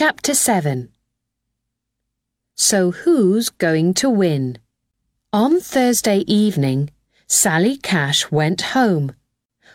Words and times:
Chapter 0.00 0.32
7 0.32 0.90
So 2.54 2.92
who's 2.92 3.48
going 3.48 3.94
to 3.94 4.08
win? 4.08 4.58
On 5.32 5.58
Thursday 5.58 6.18
evening, 6.18 6.90
Sally 7.26 7.76
Cash 7.76 8.30
went 8.30 8.60
home. 8.78 9.16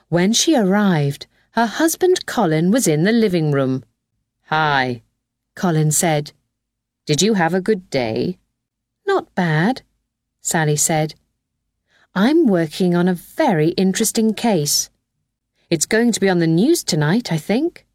When 0.08 0.32
she 0.32 0.56
arrived, 0.56 1.28
her 1.56 1.66
husband 1.66 2.26
Colin 2.26 2.72
was 2.72 2.88
in 2.88 3.04
the 3.04 3.12
living 3.12 3.52
room. 3.52 3.84
Hi, 4.44 5.02
Colin 5.56 5.92
said. 5.92 6.32
Did 7.06 7.22
you 7.22 7.34
have 7.34 7.54
a 7.54 7.60
good 7.60 7.90
day? 7.90 8.38
Not 9.06 9.36
bad, 9.36 9.82
Sally 10.40 10.78
said. 10.78 11.16
I'm 12.16 12.48
working 12.48 12.96
on 12.96 13.10
a 13.10 13.14
very 13.14 13.72
interesting 13.72 14.34
case. 14.34 14.90
It's 15.70 15.86
going 15.86 16.14
to 16.14 16.22
be 16.22 16.30
on 16.30 16.40
the 16.40 16.48
news 16.48 16.82
tonight, 16.82 17.30
I 17.30 17.38
think. 17.38 17.86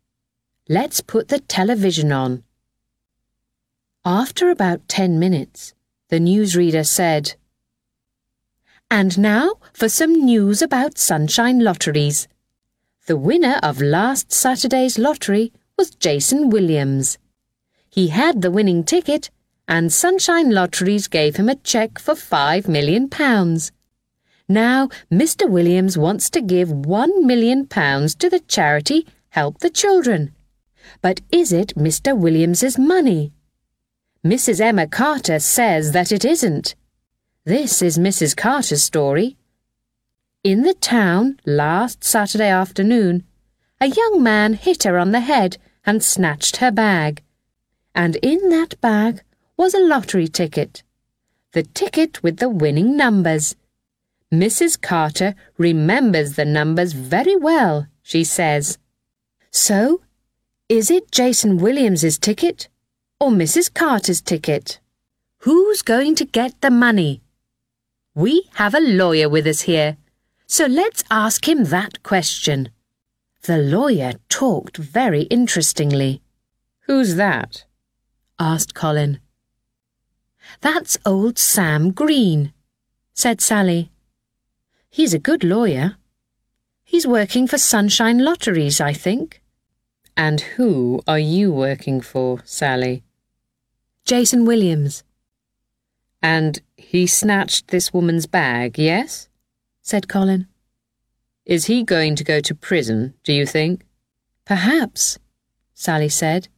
Let's 0.71 1.00
put 1.00 1.29
the 1.29 1.41
television 1.41 2.12
on. 2.12 2.43
After 4.05 4.51
about 4.51 4.87
ten 4.87 5.19
minutes, 5.19 5.73
the 6.10 6.19
newsreader 6.19 6.87
said, 6.87 7.37
And 8.91 9.19
now 9.19 9.55
for 9.73 9.88
some 9.88 10.12
news 10.12 10.60
about 10.60 10.98
sunshine 10.98 11.60
lotteries. 11.60 12.29
The 13.07 13.16
winner 13.16 13.59
of 13.62 13.80
last 13.80 14.30
Saturday's 14.30 14.98
lottery 14.98 15.55
was 15.79 15.95
Jason 15.95 16.51
Williams. 16.51 17.16
He 17.88 18.09
had 18.09 18.43
the 18.43 18.51
winning 18.51 18.85
ticket, 18.85 19.30
and 19.66 19.91
Sunshine 19.91 20.51
Lotteries 20.51 21.09
gave 21.09 21.37
him 21.37 21.48
a 21.48 21.55
cheque 21.55 21.98
for 21.98 22.15
five 22.15 22.69
million 22.69 23.09
pounds. 23.09 23.73
Now, 24.48 24.88
Mr. 25.10 25.48
Williams 25.48 25.96
wants 25.96 26.29
to 26.30 26.43
give 26.43 26.71
one 26.71 27.27
million 27.27 27.66
pounds 27.66 28.15
to 28.16 28.29
the 28.29 28.41
charity 28.41 29.07
Help 29.30 29.60
the 29.60 29.71
Children. 29.71 30.35
But 31.02 31.20
is 31.30 31.52
it 31.52 31.74
Mr. 31.77 32.16
Williams's 32.16 32.78
money? 32.78 33.33
Mrs. 34.24 34.60
Emma 34.60 34.87
Carter 34.87 35.38
says 35.38 35.92
that 35.92 36.13
it 36.13 36.24
isn't. 36.24 36.74
This 37.45 37.82
is 37.82 37.99
Mrs. 37.99 38.37
Carter's 38.37 38.82
story. 38.82 39.37
In 40.45 40.63
the 40.63 40.74
town 40.74 41.38
last 41.46 42.04
Saturday 42.04 42.48
afternoon, 42.48 43.24
a 43.80 43.87
young 43.87 44.23
man 44.23 44.54
hit 44.54 44.82
her 44.85 44.98
on 44.98 45.13
the 45.13 45.21
head 45.21 45.57
and 45.87 46.02
snatched 46.02 46.57
her 46.57 46.71
bag. 46.71 47.23
And 47.95 48.16
in 48.16 48.48
that 48.51 48.80
bag 48.80 49.23
was 49.57 49.74
a 49.74 49.80
lottery 49.80 50.29
ticket. 50.29 50.82
The 51.52 51.63
ticket 51.63 52.23
with 52.23 52.38
the 52.38 52.48
winning 52.48 52.96
numbers. 52.96 53.57
Mrs. 54.32 54.80
Carter 54.80 55.35
remembers 55.57 56.35
the 56.35 56.45
numbers 56.45 56.93
very 56.93 57.37
well, 57.37 57.87
she 58.02 58.24
says. 58.24 58.79
So, 59.51 60.02
is 60.69 60.91
it 60.91 61.11
Jason 61.11 61.57
Williams's 61.57 62.19
ticket 62.19 62.69
or 63.19 63.30
Mrs. 63.30 63.73
Carter's 63.73 64.21
ticket? 64.21 64.81
Who's 65.38 65.81
going 65.81 66.15
to 66.16 66.27
get 66.27 66.60
the 66.60 66.71
money? 66.71 67.22
We 68.15 68.49
have 68.55 68.75
a 68.75 68.81
lawyer 68.81 69.31
with 69.31 69.47
us 69.47 69.62
here. 69.62 69.97
So 70.47 70.66
let's 70.66 71.05
ask 71.10 71.49
him 71.49 71.65
that 71.65 72.03
question. 72.03 72.69
The 73.43 73.56
lawyer 73.56 74.15
talked 74.28 74.77
very 74.77 75.22
interestingly. 75.22 76.21
Who's 76.81 77.15
that? 77.15 77.65
asked 78.38 78.75
Colin. 78.75 79.21
That's 80.60 80.99
old 81.06 81.38
Sam 81.38 81.93
Green, 81.93 82.53
said 83.15 83.41
Sally. 83.41 83.91
He's 84.91 85.15
a 85.15 85.19
good 85.19 85.44
lawyer. 85.44 85.97
He's 86.84 87.06
working 87.06 87.47
for 87.47 87.56
Sunshine 87.56 88.19
Lotteries, 88.19 88.81
I 88.81 88.93
think. 88.93 89.41
And 90.19 90.41
who 90.41 91.00
are 91.06 91.21
you 91.21 91.53
working 91.53 92.00
for, 92.00 92.41
Sally? 92.44 93.05
Jason 94.05 94.44
Williams. 94.44 95.05
And 96.21 96.60
he 96.77 97.06
snatched 97.06 97.69
this 97.69 97.93
woman's 97.93 98.27
bag, 98.27 98.81
yes? 98.81 99.28
said 99.81 100.09
Colin. 100.09 100.48
Is 101.47 101.66
he 101.66 101.84
going 101.84 102.16
to 102.16 102.25
go 102.25 102.41
to 102.41 102.53
prison, 102.53 103.15
do 103.22 103.32
you 103.32 103.47
think? 103.47 103.87
Perhaps, 104.44 105.20
Sally 105.72 106.09
said. 106.09 106.48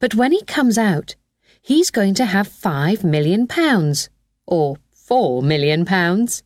But 0.00 0.16
when 0.16 0.32
he 0.32 0.42
comes 0.42 0.76
out, 0.76 1.14
he's 1.60 1.92
going 1.92 2.14
to 2.14 2.24
have 2.24 2.48
five 2.48 3.04
million 3.04 3.46
pounds, 3.46 4.10
or 4.46 4.78
four 4.90 5.44
million 5.44 5.84
pounds. 5.84 6.42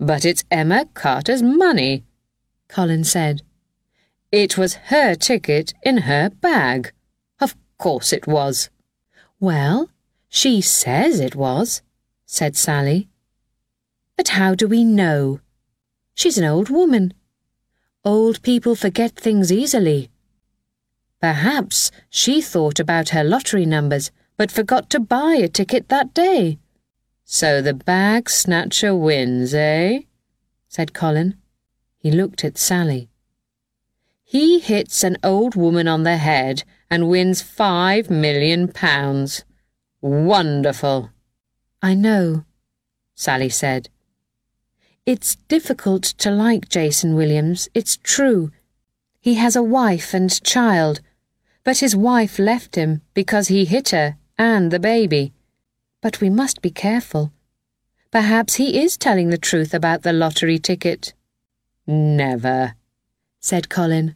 But 0.00 0.24
it's 0.24 0.42
Emma 0.50 0.86
Carter's 0.92 1.40
money, 1.40 2.02
Colin 2.68 3.04
said. 3.04 3.42
It 4.32 4.56
was 4.56 4.74
her 4.92 5.14
ticket 5.14 5.74
in 5.82 5.98
her 5.98 6.30
bag. 6.30 6.92
Of 7.40 7.56
course 7.78 8.12
it 8.12 8.26
was. 8.26 8.70
Well, 9.38 9.90
she 10.28 10.60
says 10.60 11.20
it 11.20 11.34
was, 11.34 11.82
said 12.26 12.56
Sally. 12.56 13.08
But 14.16 14.28
how 14.28 14.54
do 14.54 14.68
we 14.68 14.84
know? 14.84 15.40
She's 16.14 16.38
an 16.38 16.44
old 16.44 16.70
woman. 16.70 17.14
Old 18.04 18.40
people 18.42 18.74
forget 18.74 19.16
things 19.16 19.50
easily. 19.50 20.10
Perhaps 21.20 21.90
she 22.08 22.40
thought 22.40 22.80
about 22.80 23.10
her 23.10 23.24
lottery 23.24 23.66
numbers 23.66 24.10
but 24.40 24.50
forgot 24.50 24.88
to 24.88 24.98
buy 24.98 25.34
a 25.34 25.48
ticket 25.48 25.90
that 25.90 26.14
day. 26.14 26.58
So 27.26 27.60
the 27.60 27.74
bag 27.74 28.30
snatcher 28.30 28.96
wins, 28.96 29.52
eh? 29.52 29.98
said 30.66 30.94
Colin. 30.94 31.36
He 31.98 32.10
looked 32.10 32.42
at 32.42 32.56
Sally. 32.56 33.09
He 34.30 34.60
hits 34.60 35.02
an 35.02 35.16
old 35.24 35.56
woman 35.56 35.88
on 35.88 36.04
the 36.04 36.16
head 36.16 36.62
and 36.88 37.08
wins 37.08 37.42
five 37.42 38.08
million 38.08 38.68
pounds. 38.68 39.44
Wonderful. 40.00 41.10
I 41.82 41.94
know, 41.94 42.44
Sally 43.16 43.48
said. 43.48 43.88
It's 45.04 45.34
difficult 45.48 46.04
to 46.18 46.30
like 46.30 46.68
Jason 46.68 47.16
Williams, 47.16 47.68
it's 47.74 47.96
true. 48.04 48.52
He 49.20 49.34
has 49.34 49.56
a 49.56 49.64
wife 49.64 50.14
and 50.14 50.40
child, 50.44 51.00
but 51.64 51.78
his 51.78 51.96
wife 51.96 52.38
left 52.38 52.76
him 52.76 53.02
because 53.14 53.48
he 53.48 53.64
hit 53.64 53.88
her 53.88 54.16
and 54.38 54.70
the 54.70 54.78
baby. 54.78 55.32
But 56.00 56.20
we 56.20 56.30
must 56.30 56.62
be 56.62 56.70
careful. 56.70 57.32
Perhaps 58.12 58.54
he 58.54 58.80
is 58.80 58.96
telling 58.96 59.30
the 59.30 59.38
truth 59.38 59.74
about 59.74 60.02
the 60.02 60.12
lottery 60.12 60.60
ticket. 60.60 61.14
Never, 61.84 62.76
said 63.40 63.68
Colin. 63.68 64.14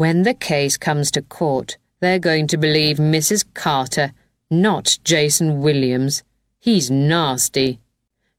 When 0.00 0.22
the 0.22 0.32
case 0.32 0.78
comes 0.78 1.10
to 1.10 1.20
court, 1.20 1.76
they're 2.00 2.18
going 2.18 2.46
to 2.46 2.56
believe 2.56 2.96
Mrs. 2.96 3.44
Carter, 3.52 4.14
not 4.50 4.98
Jason 5.04 5.60
Williams. 5.60 6.22
He's 6.58 6.90
nasty. 6.90 7.80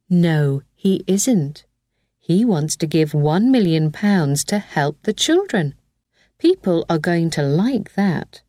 No, 0.10 0.64
he 0.74 1.04
isn't. 1.06 1.66
He 2.18 2.44
wants 2.44 2.76
to 2.78 2.88
give 2.88 3.14
one 3.14 3.52
million 3.52 3.92
pounds 3.92 4.44
to 4.46 4.58
help 4.58 5.04
the 5.04 5.14
children. 5.14 5.76
People 6.40 6.84
are 6.90 6.98
going 6.98 7.30
to 7.30 7.44
like 7.44 7.94
that. 7.94 8.42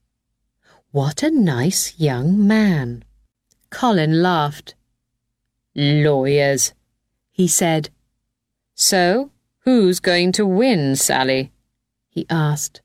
What 0.91 1.23
a 1.23 1.31
nice 1.31 1.93
young 1.99 2.47
man. 2.47 3.05
Colin 3.69 4.23
laughed. 4.23 4.75
Lawyers, 5.75 6.73
he 7.31 7.47
said. 7.47 7.91
So, 8.75 9.33
who's 9.67 10.01
going 10.01 10.33
to 10.33 10.47
win, 10.47 10.97
Sally? 10.97 11.53
he 12.09 12.25
asked. 12.31 12.82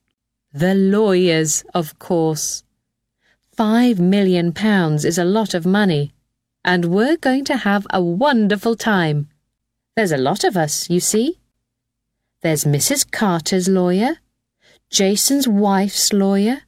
The 0.58 0.74
lawyers, 0.74 1.64
of 1.76 2.00
course. 2.00 2.64
Five 3.56 4.00
million 4.00 4.54
pounds 4.54 5.06
is 5.06 5.20
a 5.20 5.24
lot 5.24 5.54
of 5.54 5.68
money, 5.68 6.14
and 6.66 6.86
we're 6.86 7.16
going 7.16 7.46
to 7.46 7.58
have 7.58 7.86
a 7.92 8.02
wonderful 8.02 8.76
time. 8.76 9.30
There's 9.96 10.12
a 10.12 10.18
lot 10.18 10.44
of 10.44 10.58
us, 10.58 10.90
you 10.90 11.00
see. 11.00 11.38
There's 12.42 12.64
Mrs. 12.64 13.12
Carter's 13.12 13.68
lawyer, 13.68 14.18
Jason's 14.90 15.48
wife's 15.48 16.12
lawyer, 16.12 16.64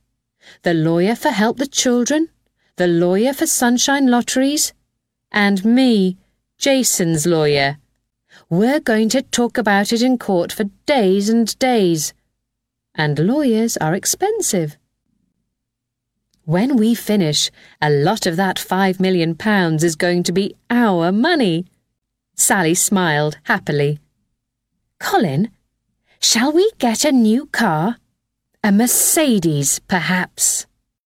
the 0.61 0.75
lawyer 0.75 1.15
for 1.15 1.29
Help 1.29 1.57
the 1.57 1.65
Children, 1.65 2.29
the 2.75 2.85
lawyer 2.85 3.33
for 3.33 3.47
Sunshine 3.47 4.05
Lotteries, 4.05 4.71
and 5.31 5.65
me, 5.65 6.15
Jason's 6.59 7.25
lawyer. 7.25 7.79
We're 8.51 8.81
going 8.81 9.09
to 9.09 9.23
talk 9.23 9.57
about 9.57 9.91
it 9.91 10.03
in 10.03 10.19
court 10.19 10.51
for 10.51 10.65
days 10.85 11.27
and 11.27 11.57
days. 11.57 12.13
And 12.95 13.19
lawyers 13.19 13.77
are 13.77 13.93
expensive. 13.93 14.77
When 16.45 16.77
we 16.77 16.95
finish, 16.95 17.51
a 17.81 17.89
lot 17.89 18.25
of 18.25 18.35
that 18.37 18.57
five 18.57 18.99
million 18.99 19.35
pounds 19.35 19.83
is 19.83 19.95
going 19.95 20.23
to 20.23 20.31
be 20.31 20.55
our 20.69 21.11
money. 21.11 21.65
Sally 22.35 22.73
smiled 22.73 23.37
happily. 23.43 23.99
Colin, 24.99 25.51
shall 26.19 26.51
we 26.51 26.71
get 26.79 27.05
a 27.05 27.11
new 27.11 27.45
car? 27.45 27.97
A 28.63 28.71
Mercedes, 28.71 29.79
perhaps. 29.87 30.65